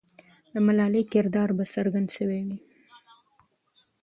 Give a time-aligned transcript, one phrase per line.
[0.53, 2.57] د ملالۍ کردار به څرګند سوی وي.